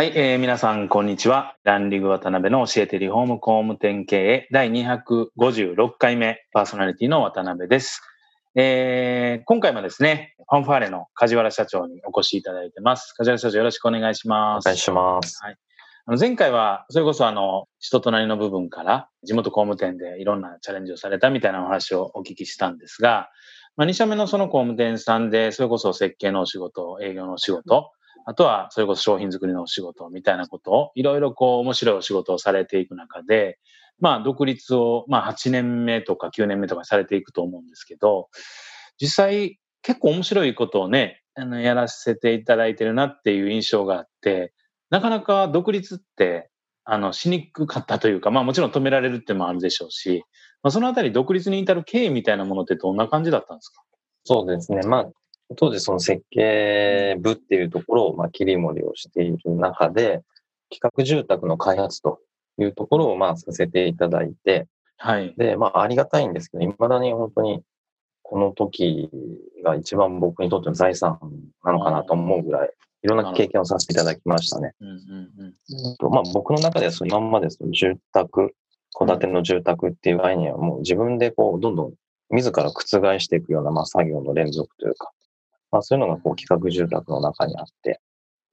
[0.00, 8.00] はい、えー、皆さんこんにちはランディング渡辺の教えてリフォーム工務店経営第256回目パーソナリティの渡辺です
[8.54, 13.12] えー、今回もですね、ファンファーレの梶原社長にお越しいただいてます。
[13.12, 14.66] 梶原社長よろしくお願いします。
[14.66, 15.38] お願いします。
[15.44, 15.56] はい。
[16.06, 23.28] あの前回は、それこそあの、人となりの部分から地元工務店でいろんなチャレンジをされたみたいなお話をお聞きしたんですが、
[23.76, 27.92] まあ、2社目のその工務店さんで、それこそ設計のお仕事、営業のお仕事、
[28.26, 33.58] あとはそれこそ商品作りのお仕事みたいなことを、いろいろこう面白いお仕事をされていく中で、
[33.98, 38.28] まあ独立を、まあ8年目とか9年目とかされていくと思うんですけど、
[39.00, 44.52] 実際結構面白いことをね、あの、やらせていただいてるなっていう印象があって、
[44.90, 46.50] なかなか独立って、
[46.84, 50.24] あの、しにくかったというか、まあもちろん止められるってもあるでしょうし、
[50.62, 53.82] まあそのあたり独立に至る経緯みたいなものってどんな感じだったんですか？
[54.24, 54.82] そうですね。
[54.82, 55.10] まあ、
[55.56, 60.22] 当時その設計部っていうところを、まあ、切り盛りをしている中で、
[60.70, 62.20] 企画住宅の開発と
[62.58, 64.66] いうところを、まあ、させていただいて、
[64.96, 65.34] はい。
[65.36, 67.62] で、まあ、ありがたいんですけど、未だに本当に
[68.22, 69.10] この時
[69.64, 71.18] が一番僕にとっての財産
[71.64, 72.70] なのかなと思うぐらい、
[73.02, 74.72] いろんな経験をさせていただきましたね。
[76.10, 78.54] まあ、僕の中ではその今までその住宅、
[78.96, 81.94] 戸建ての住宅っていう概念はもう自分でこうどんどん
[82.30, 85.10] 自ら覆していくようなまあ作業の連続というか、
[85.70, 88.00] まあ、そういうのがこう企画住宅の中にあって、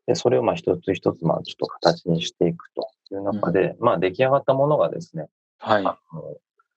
[0.07, 5.27] でそれをまあ一つ一つまあちょっと形にしていくという中で、うん、まあ出来上がったものがですね、
[5.59, 5.85] はい、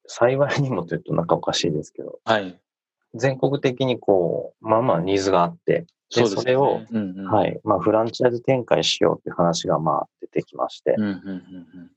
[0.07, 2.59] 幸いにもというとなんかおかしいですけど、はい、
[3.15, 6.81] 全国的にこう、まあまあニーズがあって、で、それを、
[7.31, 10.97] はい、まあフランチャイズ展開しようっていう話がまあ出てきまして、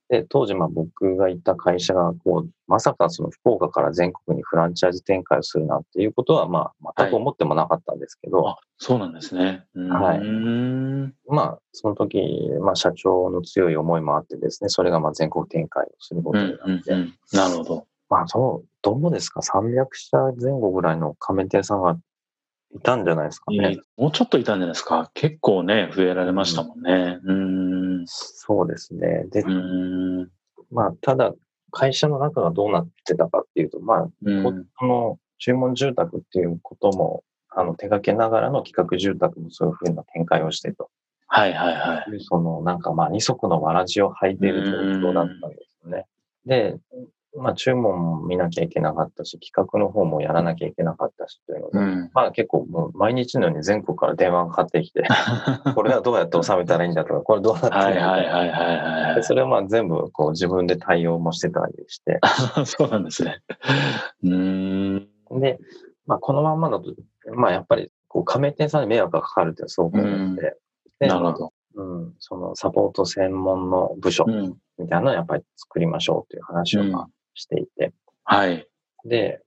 [0.10, 9.66] で、当時まあ僕がいた会社がこう、まさかその福岡から全国にフランチャイズ展開をするなんていうことはまあ全く思ってもなかったんですけど、はい、そうなんですね。
[9.74, 10.20] はい。
[11.28, 12.22] まあその時、
[12.62, 17.88] まあ社長の強い思いもあってですね、それがまあ全国展開をすることになって、うんうんうん、なるほど。
[18.14, 21.98] まあ、そう、どうですか ?300 社前後ぐらいの加盟店さんが
[22.76, 23.80] いたんじゃないですかね。
[23.98, 25.12] もうちょっといたんじゃないですか？
[25.14, 27.20] 結構ね、増えられましたもんね。
[27.24, 28.02] うん。
[28.02, 29.26] んそうですね。
[29.32, 29.44] で、
[30.72, 31.34] まあ、ただ、
[31.72, 34.02] 会社の中がどうなってたかっていうと、まあ、
[34.80, 40.90] この注文住宅っていうことも、あの、手掛けながらの企画住宅もそういうふうな展開をしてと。
[41.28, 42.20] はいはいはい。
[42.22, 46.06] その、なんかまあ、二足のわらじを履いている状況だったんですよね。
[46.46, 46.78] で、
[47.36, 55.04] まあ、注文も見なきゃいけなかったし、企画の方もやらなきゃいけなかったしというので、うん、まあ結構もう毎日のように全国から電話がかかってきて、
[55.74, 62.20] これはどうやって収めたらいいんだとか、これどうなってはいはいはいはい、それはまあ全部こう自分で対応もしてたりして。
[62.66, 63.42] そうなんですね。
[64.24, 65.08] うん。
[65.40, 65.60] で、
[66.06, 66.94] まあこのまんまだと、
[67.34, 70.58] まあやっぱりこう加盟店さんに迷惑がかかるってすごく思って、
[71.00, 71.54] なるほど。
[71.76, 74.26] うん、そのサポート専門の部署
[74.78, 77.94] みたいなのをやっぱり作りましょうという話をまあしていて。
[78.24, 78.68] はい。
[79.06, 79.42] で、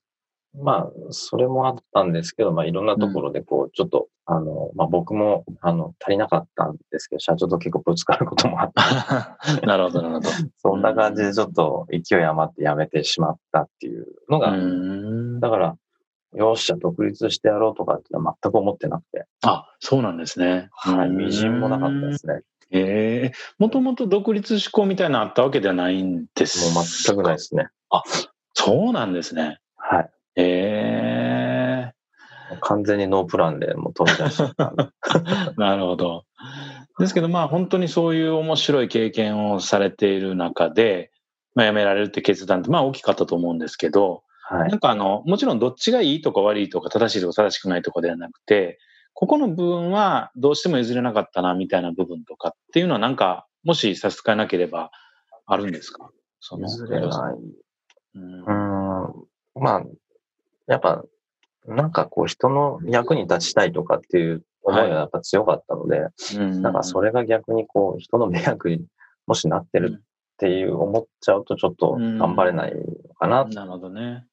[0.62, 9.38] まあ、それもあったんですけど、まあ、いろんなところで、こう、ちょっと、うん、あの、まあ、僕も、あの、足りなかったんですけど、社長と結構ぶつかることもあった。
[9.66, 10.28] なるほど、なるほど。
[10.56, 14.56] そんな感じで、ちょっと勢い余ってやめてしまったっていうのが、
[15.40, 15.76] だから、
[16.34, 19.26] よっしゃ、独立してやろうとかってのは全く思ってなくて。
[19.42, 20.68] あ、そうなんですね。
[20.72, 22.40] はい、微塵もなかったですね。
[22.70, 27.68] ええもともと独立志向みたいなのあったわけではないんですもう全くないですね。
[27.90, 28.02] あ、
[28.54, 29.58] そうなんですね。
[29.76, 30.10] はい。
[30.36, 34.72] ええ完全にノープランでもう飛び出した。
[35.56, 36.24] なるほど。
[36.98, 41.10] ですけどまあ本当にそういう面白い経験をされている中で、
[41.54, 48.78] まあ、辞められるって決断ってまあ大きかったと思うんですけど、はい、なんかあの、もちろんどっちがいいとか悪いとか正しいとか正しくないとかではなくて、
[49.12, 54.90] ここの部分はどうしても譲れなかったなみたいな部分とかっていうのはなんか、もし差し支えなければ
[55.46, 56.10] あるんですか？
[56.58, 57.10] 譲れない。
[58.16, 59.84] うん、まあ、
[60.66, 61.04] やっぱ、
[61.66, 68.84] なんかこう人の役に立ちたいとかっていう思いがやっぱ強かったので、はい、なんかそれが逆にこう人の迷惑に
[69.26, 72.82] もしなってるっていう思っちゃうとちょっと頑張れないの
[73.14, 73.44] かな。
[73.44, 74.24] なるほどね。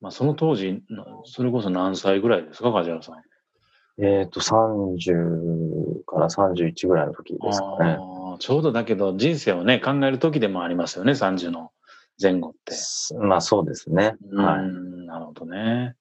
[0.00, 0.82] まあその当時、
[1.24, 3.16] それこそ何歳ぐらいですか、梶原さん。
[4.02, 7.98] えっ、ー、と、30から31ぐらいの時ですかね。
[7.98, 11.70] あちょうどだけど人生をね、考える時でもありますよね、30の
[12.20, 12.74] 前後って。
[13.16, 14.16] まあそうですね。
[14.32, 15.06] はい。
[15.06, 15.96] なるほどね。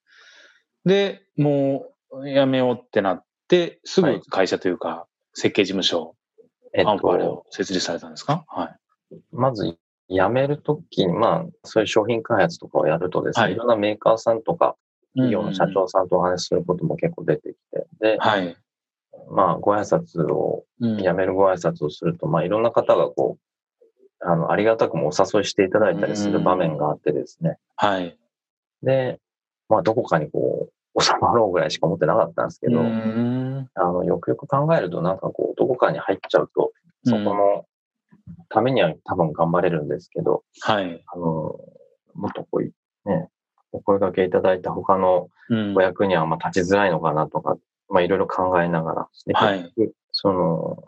[0.86, 6.16] で、もう辞めようってなって、すぐ会社というか、設計事務所、
[6.74, 8.44] えっと、アンを設立されたんですか？
[8.48, 8.66] は
[9.12, 9.16] い。
[9.32, 9.78] まず、
[10.10, 14.76] 辞めるときに、まあ、そういう商品開発とかをやるとですね、はい、いろんなメーカーさんとか、
[15.16, 18.56] 企業の社長さんとお話しすることも結構出てきて、で、はい、
[19.32, 23.42] まあ、ご挨拶を、辞めるご挨拶をすると、まあ、いろんな方がこう、
[24.22, 27.58] あの、ありがたくもお誘いしていただいたりする場面があってですね。
[27.76, 28.18] はい。
[28.84, 29.20] で、
[29.70, 36.72] まあ、どこかにこう、収まろうぐらいしか思ってなかったんですけど、あの、よくよく考えると、なんかこう、どこかに入っちゃうと、
[37.06, 37.66] そこの
[38.50, 41.04] ためには多分頑張れるんですけど、はい。
[41.06, 41.24] あの、
[42.16, 43.30] もっとこう、ね、
[43.72, 45.30] お声掛けいただいた他の
[45.76, 47.58] お役にはまあ立ちづらいのかなとか、
[47.90, 49.72] まあいろいろ考えながら、はい、
[50.12, 50.84] その、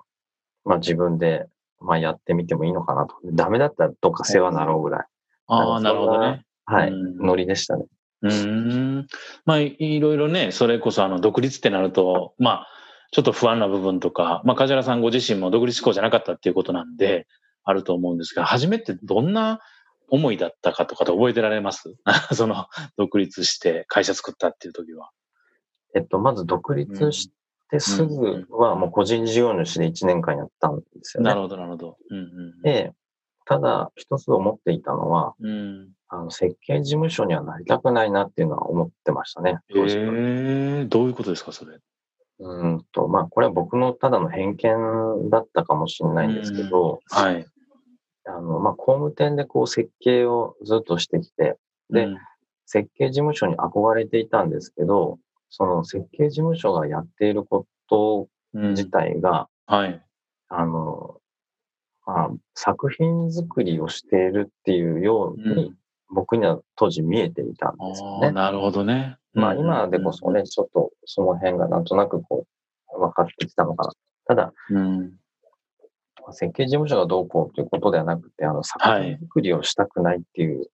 [0.65, 1.47] まあ自分で、
[1.81, 3.15] まあやってみてもいいのかなと。
[3.33, 5.05] ダメだったらどっか世話になろうぐらい。
[5.47, 6.43] ああ、なるほどね。
[6.65, 7.85] はい、ノリでしたね。
[8.21, 9.07] うん。
[9.45, 12.67] まあいろいろね、それこそあの独立ってなると、まあ、
[13.11, 17.27] ちょっと不安な部分とか、まあ、梶原さんご自身も独立志向じゃなかったっていうことなんで、
[17.63, 19.59] あると思うんですが、初めてどんな
[20.09, 21.93] 思いだったかとかと覚えてられます？
[22.33, 22.67] その、
[22.97, 25.09] 独立して会社作ったっていう時は。
[25.95, 27.31] えっと、まず独立し
[27.71, 31.29] てすぐはもう個人事業主で1年間やったんですよね。
[31.29, 31.97] なるほど、なるほど。
[32.09, 32.21] うんう
[32.59, 32.93] ん、で、
[33.45, 39.59] ただ一つ思っていたのは、うん、あの設計事務所にはなりたくないなっていうのは思ってましたね。
[39.69, 41.79] えー、どういうことですか、それ？
[42.39, 47.45] うんと、まあ、これは僕のただの偏見だったかもしれないんですけど、はい。
[48.25, 51.57] あの、まあ、工務店でこう設計をずっとしてきて、
[51.91, 52.17] で、うん、
[52.65, 55.19] 設計事務所に憧れていたんですけど、
[55.51, 60.01] その設計事務所がやっていること自体が、うん、はい。
[60.47, 61.17] あの、
[62.05, 65.73] まあ、作品作りをしているっていうように、
[66.09, 68.31] 僕には当時見えていたんですよね。
[68.31, 69.17] なるほどね。
[69.33, 72.45] まあ今でこそね、ちょっとその辺がなんとなくこ
[72.93, 73.93] う、分かってきたのかな。
[74.25, 75.13] ただ、うん、
[76.31, 80.67] 設計事務所がどうこうということではなくて、あの、作品作りをしたくないっていう、はい、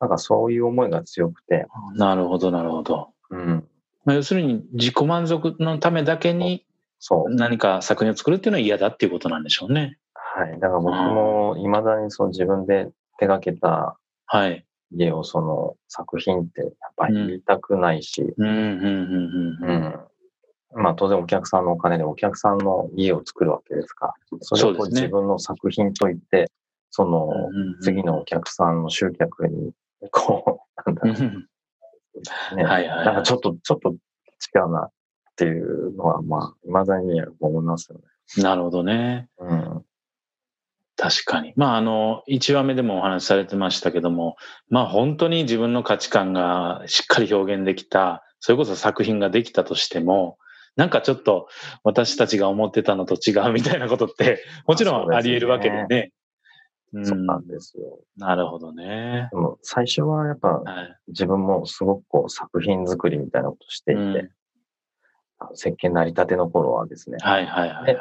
[0.00, 1.66] なんかそういう思いが強くて。
[1.94, 3.12] なるほど、なるほど。
[3.30, 3.68] うん。
[4.04, 6.64] まあ、要するに自己満足のためだけに、
[7.30, 9.98] 何か作品を作るっていうのは嫌だっていうことなんでしょうね。
[10.14, 10.52] はい。
[10.60, 14.64] だから僕も未だにその自分で手掛けたはい。
[14.92, 20.82] 家をその作品ってやっぱり言いたくないし、うん、うん、うん、うん。
[20.82, 26.50] まあ当然お客さんのお金でお客さんの家を作るわけですから、それを自分の作品といって、
[26.90, 27.30] その
[27.82, 29.72] 次のお客さんの集客に、
[30.10, 31.46] こう、なんだろう。
[32.56, 33.94] ね、はいはい、なんかちょっと、ちょっと違
[34.66, 34.92] うなっ
[35.36, 38.04] ていうのは、まあ、未だに思いますよね。
[38.42, 39.28] なるほどね。
[39.38, 39.84] うん。
[40.96, 41.54] 確かに。
[41.56, 44.36] まあ、あの、1話目でもお話しされてましたけども、
[44.68, 50.36] まあ、本当に自分の価値観がしっかり表現できた、それこそ作品ができたとしても、
[50.76, 51.48] なんかちょっと
[51.84, 56.12] 私たちが思ってたのと違うみたいなことって、もちろんあり得るわけでね。
[57.04, 58.00] そうなんですよ。
[58.16, 59.28] なるほどね。
[59.30, 60.62] でも最初はやっぱ、
[61.08, 64.30] 自分もすごくこう作品作りみたいなことしていて、うん、
[65.54, 67.18] 設計成り立ての頃はですね。
[67.20, 67.98] はいはいはい、はい。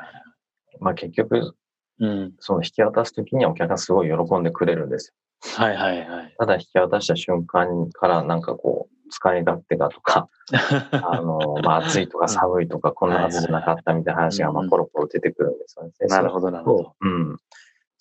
[0.80, 1.56] まあ結局、
[2.00, 5.14] うん、その引き渡すときにはお客さんすごい喜んでくれるんですよ。
[5.56, 6.36] はいはいはい。
[6.38, 10.30] ただ引き渡した瞬間からなんかこう、使い勝手がとか、
[10.92, 15.92] あの、まあ暑いとか寒いとか、こんなはずじゃなかったみたいな話がまあポロポロ出てくるんですよね。
[16.08, 16.96] なるほどなるほど。
[17.00, 17.38] うん。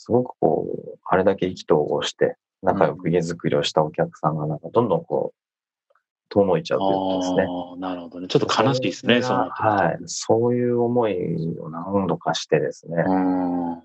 [0.08, 5.94] すごくこう、あれだけ意気投合して仲良く家づくりをしたお客さんがなんかどんどんこう、
[6.30, 7.46] 遠のいちゃうということですね。
[7.78, 8.28] なるほどね。
[8.28, 9.50] ちょっと悲しいですね、その。
[9.50, 9.98] はい。
[10.06, 11.14] そういう思い
[11.58, 13.04] を何度かしてですね。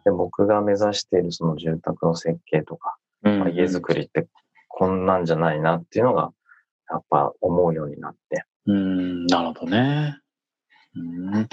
[0.06, 4.27] で僕が目指しているその住宅の設計とか、まあ、家づくりって
[4.70, 6.32] こんなんじゃないなっていうのが、
[6.89, 8.46] やっぱ思うようになって。
[8.65, 10.18] うん、なるほどね。
[10.96, 11.48] うん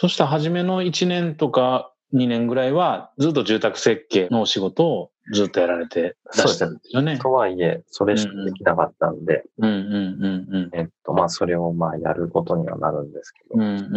[0.00, 7.18] そしたら初めの1年とか2年ぐらいはずっと住宅設計のお仕事をずっとやられてらしたんですよね。
[7.18, 13.56] とはいえ、それしかできなかったんで、うんうんうんうん、えっと、まあ、それをまあ、やることにはなるんですけど。
[13.56, 13.94] うんうんうん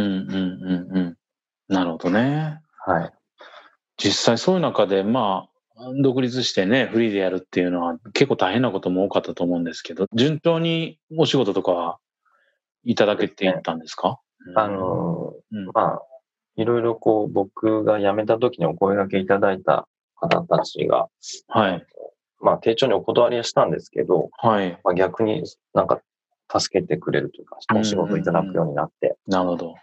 [0.91, 1.17] うんうん。
[1.69, 2.61] なるほどね。
[2.85, 3.13] はい。
[3.97, 11.97] 実際そういう中で、まあ、独立してね、フリーでやるっていうのは結構大変なことも多かったと思うんですけど、順調にお仕事とかは
[12.83, 16.01] いただけていったんですか、ね、あの、うん、まあ、
[16.55, 21.07] いろいろこう僕が辞めた時にお声掛けいただいた方たちが、
[21.47, 21.85] はい。
[22.39, 24.79] まあ、丁重にお断りはしたんですけど、はい。
[24.83, 25.43] まあ、逆に
[25.73, 26.01] なんか
[26.59, 29.15] 助けてくれるというか、お仕事いただくようになって。
[29.27, 29.75] なるほど。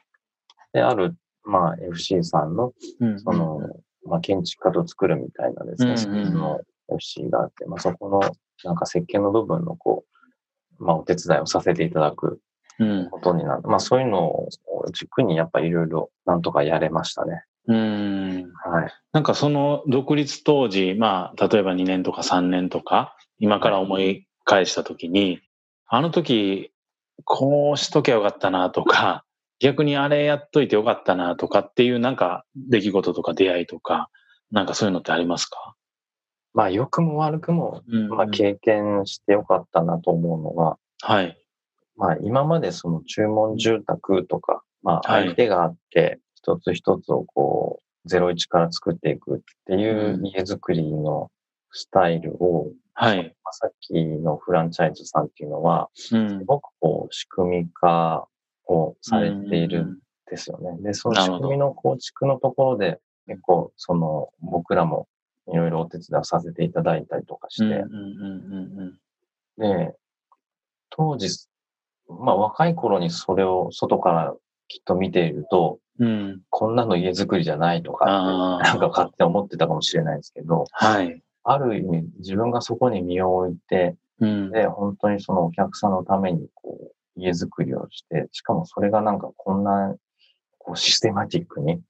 [0.72, 2.72] で、ある、まあ、FC さんの、
[3.18, 3.60] その、
[4.04, 6.60] まあ、建築家と作るみたいなですね、その
[6.92, 8.20] FC があって、まあ、そこの
[8.64, 10.04] なんか設計の部分のこ
[10.78, 12.40] う、まあ、お手伝いをさせていただく
[13.10, 13.62] ことになる。
[13.64, 14.48] うん、まあ、そういうのを
[14.92, 17.44] 軸にやっぱいろいろなんとかやれましたね。
[17.66, 18.52] うん。
[18.64, 18.92] はい。
[19.12, 25.40] なんかその独立当時、まあ、例えば2年とか3年とか、今から思い返したときに、
[25.86, 26.72] あの時、
[27.24, 29.24] こうしときゃよかったなとか、
[29.60, 34.08] 逆にあれやっといてよかったなとかっていうなんか出来事とか出会いとか、
[34.50, 35.74] なんかそういうのってありますか？
[36.54, 41.37] まあ良くも悪くも、まあ経験してよかったなと思うのが、はい。
[41.98, 51.30] まあ今までその注文住宅とか、まあ相手があって、一つ一つをこう、ゼロ一から作っていくっていう家づくりの
[51.72, 53.34] スタイルを、はい。
[53.52, 58.26] さっきのフランチャイズさんっていうのは、すごくこう、仕組み化
[58.66, 60.76] をされているんですよね。
[60.80, 65.06] で、その仕組みの構築のところで、結構、その、僕らも
[65.52, 67.84] いろいろお手伝いをさせていただいたりとかして、
[69.58, 69.94] で、
[70.90, 71.28] 当時、
[72.08, 74.34] まあ若い頃にそれを外から
[74.68, 89.94] きっと見ていると、うん、こんなの家づくりじゃないとかなんか勝手に思ってたかもしれないですけど、はい、ある意味自分がそこに身を置いて、うん、で、本当にそのお客さんのためにこう、家づくりをして、しかもそれがなんかこんな、
[90.58, 91.80] こうシステマティックに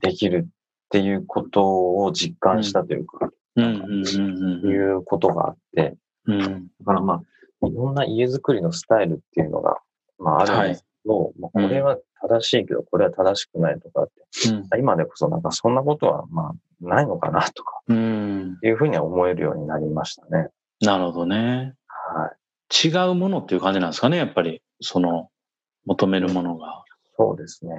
[0.00, 5.96] できるっていうことを実感したというか、いうことがあって、
[6.26, 7.22] うん、だからまあ、
[7.62, 9.78] いろんな家づくりのスタイルっていうのが、
[10.18, 20.48] まああるんですけど、はい、まあ、これは正しいけど、これは正しくないとかって、うん、今でこそなんかそんなことはまあないのかなとか、いうふうには思えるようになりましたね。
[20.80, 21.74] なるほどね。
[21.86, 22.88] はい。
[22.88, 25.28] 違うものっていう感じなんですかね、やっぱり、その、
[25.86, 26.84] 求めるものが。
[27.16, 27.74] そうですね。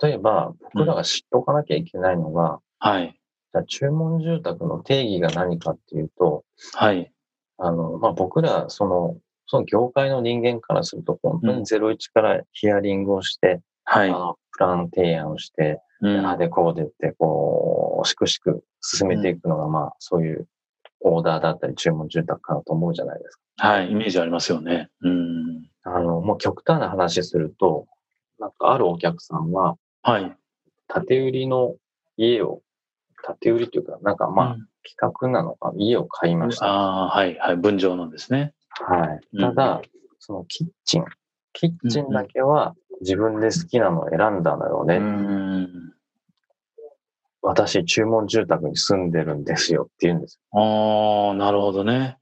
[0.00, 3.20] 例えば、僕らが知っておかなきゃいけないのが、うん、はい。
[3.52, 7.12] じゃ注文住宅の定義が何かっていうと、はい。
[7.58, 14.10] あの、まあ、僕ら、その、その業界の人間からすると、本当に01からヒアリングをして、はい。
[14.52, 20.46] プラン提案をして、うん、あでこうでって、こう、しくしく進めていくのが、まあ、そういう
[21.00, 23.68] オーダーだったり注文住宅かなと思うじゃないですか。
[23.68, 24.88] はい、イメージありますよね。
[25.02, 25.68] うん。
[25.82, 27.86] あの、もう極端な話すると、
[28.38, 30.36] なんかあるお客さんは、はい。
[31.06, 31.74] 建売りの
[32.16, 32.62] 家を、
[33.40, 36.66] 建売りというか、なんかまあ、企画なのか、家を買いました。
[36.66, 38.54] ああ、はい、はい、分譲なんですね。
[38.70, 39.38] はい。
[39.38, 39.82] ただ、うん、
[40.18, 41.04] そのキッチン、
[41.52, 44.96] キッチンだけは自分で好きなのを選んだのよね。
[44.96, 45.92] うん、
[47.42, 50.60] 私、注文住宅に住んでるんですよって言うんですよ。
[50.60, 52.18] ああ、なるほどね。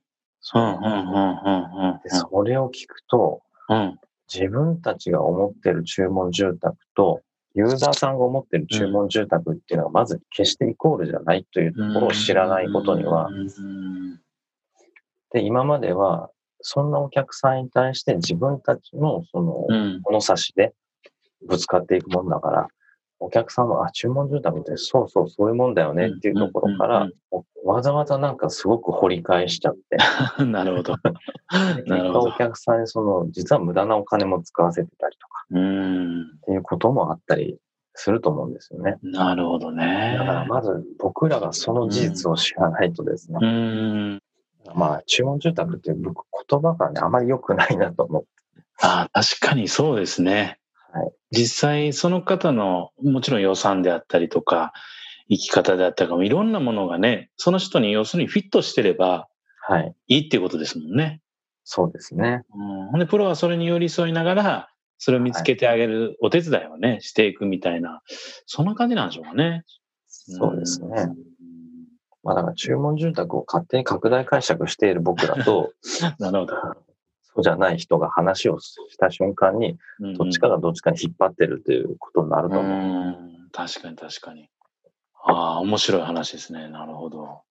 [0.54, 2.00] うん、うん、うん、うん。
[2.02, 3.98] で、それを聞くと、うん、
[4.32, 7.22] 自分たちが思ってる注文住宅と、
[7.56, 13.30] ユーザーさんが思ってる注文住宅っていうのは、まず決してイコールじゃないというところを知らないことには、
[15.32, 20.74] で、今までは、そんなお客さんに対して自分たちのその物差しで
[21.46, 22.68] ぶつかっていくもんだから、
[23.18, 27.08] お客さんは、あ、注文住宅ってそうそうそういうもんだよねっていうところから、
[27.64, 29.96] わざわざなんかすごく掘り返しちゃって。
[30.44, 30.94] なるほど。
[31.86, 37.58] 結果お客さんにその、実は無駄なお金も使わせてたりとか、うんっていうこともあったり
[37.94, 38.98] すると思うんですよね。
[39.02, 40.16] なるほどね。
[40.18, 44.22] だからまず僕らがその事実を知らないとですね、うん、
[44.74, 46.12] まあ、注文住宅っていう言
[46.60, 48.28] 葉がね、あまり良くないなと思って。
[48.82, 50.58] ああ、確かにそうですね。
[50.96, 54.72] はい、実際その方のもちろん予算であったりとか
[55.28, 59.28] 生き方であったりとかいろんなものがねその人に要するにフィットしてれば
[60.06, 61.20] いいっていうことですもんね。
[61.64, 62.42] そうですね。
[62.92, 68.02] うん、でプロはそれに寄り添いながらそれを見つけてあげるお手伝いをね、していくみたいな
[68.46, 69.64] そんな感じなんでしょうかね。
[70.06, 71.08] そうですね。
[72.22, 75.72] まあだから注文住宅を勝手に拡大解釈している僕らと、
[76.18, 76.54] なるほど。
[77.36, 79.76] そうじゃない人が話をした瞬間に、
[80.16, 82.72] どっちかがどっちかに引っ張ってるということになると思う。
[82.72, 82.74] う
[83.32, 84.48] ん確かに確かに。
[85.24, 86.68] ああ、面白い話ですね。
[86.68, 87.42] なるほど。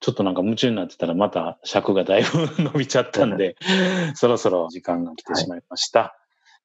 [0.00, 3.56] ちょっとなんか夢中になってたらまた尺がだいぶ伸びちゃったんで、
[4.14, 6.00] そろそろ時間が来てしまいました。
[6.00, 6.10] はい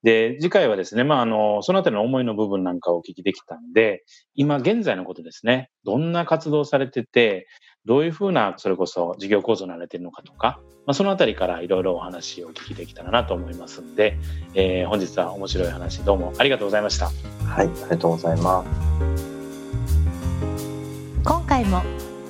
[0.02, 7.48] で、次回はですね、まあ、あの、そのあたりの思いの部分なんかをお聞きできたんで、今現在のことですね、どんな活動されてて、
[7.90, 14.16] どういうふうな、それこそ事業構造になられてるのかとか、まあ、そのあたりからいろいろお話をお聞きできたらなと思いますんで、
[14.54, 17.08] えー、本日は面白い話どうもありがとうございました。
[17.46, 18.70] はい、ありがとうございます。
[21.24, 21.82] 今回も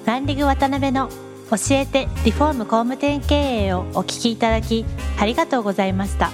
[0.06, 3.36] ランディング渡辺の教えてリフォーム工務店経
[3.66, 4.86] 営をお聞きいただき
[5.20, 6.32] ありがとうございました。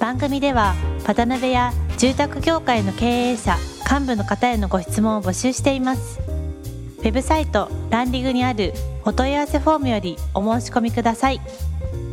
[0.00, 0.74] 番組では
[1.06, 3.56] 渡辺や住宅業界の経営者
[3.88, 6.31] 幹部の方へのご質問を募集しています
[7.02, 8.72] ウェブサイトランディングにある
[9.04, 11.40] お問い合わせフォームよりお申し込みください。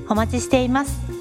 [0.09, 1.18] お待ちしています。